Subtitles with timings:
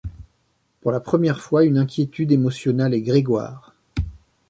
[0.81, 3.75] Pour la première fois, une inquiétude émotionna les Grégoire.